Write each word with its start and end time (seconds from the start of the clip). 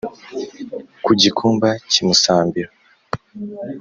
Ku 1.03 1.11
gikumba 1.21 1.69
cy' 1.91 1.99
i 2.01 2.03
Musambira 2.07 2.69